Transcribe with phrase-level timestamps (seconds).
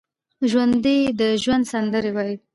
[0.51, 2.35] ژوندي د ژوند سندرې وايي